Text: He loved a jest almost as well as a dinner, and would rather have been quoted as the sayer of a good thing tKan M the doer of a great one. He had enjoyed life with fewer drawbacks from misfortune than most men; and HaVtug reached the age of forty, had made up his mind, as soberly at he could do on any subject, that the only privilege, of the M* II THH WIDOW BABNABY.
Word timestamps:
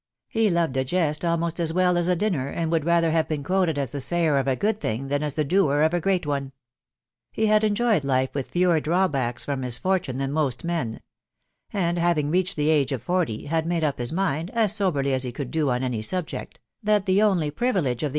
He 0.29 0.49
loved 0.49 0.77
a 0.77 0.83
jest 0.83 1.23
almost 1.23 1.59
as 1.59 1.73
well 1.73 1.95
as 1.95 2.07
a 2.07 2.15
dinner, 2.15 2.47
and 2.47 2.71
would 2.71 2.85
rather 2.85 3.11
have 3.11 3.27
been 3.27 3.43
quoted 3.43 3.77
as 3.77 3.91
the 3.91 4.01
sayer 4.01 4.39
of 4.39 4.47
a 4.47 4.55
good 4.55 4.79
thing 4.81 5.07
tKan 5.09 5.21
M 5.21 5.29
the 5.35 5.43
doer 5.43 5.83
of 5.83 5.93
a 5.93 6.01
great 6.01 6.25
one. 6.25 6.53
He 7.31 7.45
had 7.45 7.63
enjoyed 7.63 8.03
life 8.03 8.33
with 8.33 8.49
fewer 8.49 8.79
drawbacks 8.79 9.45
from 9.45 9.59
misfortune 9.61 10.17
than 10.17 10.31
most 10.31 10.63
men; 10.63 11.01
and 11.71 11.99
HaVtug 11.99 12.31
reached 12.31 12.55
the 12.55 12.71
age 12.71 12.91
of 12.91 13.03
forty, 13.03 13.45
had 13.45 13.67
made 13.67 13.83
up 13.83 13.99
his 13.99 14.11
mind, 14.11 14.49
as 14.55 14.73
soberly 14.75 15.13
at 15.13 15.21
he 15.21 15.31
could 15.31 15.51
do 15.51 15.69
on 15.69 15.83
any 15.83 16.01
subject, 16.01 16.59
that 16.81 17.05
the 17.05 17.21
only 17.21 17.51
privilege, 17.51 17.61
of 17.61 17.61
the 17.61 17.61
M* 17.61 17.61
II 17.61 17.69
THH 17.69 17.85
WIDOW 17.85 17.99
BABNABY. 17.99 18.09